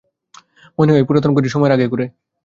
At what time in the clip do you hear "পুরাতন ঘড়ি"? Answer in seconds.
1.07-1.49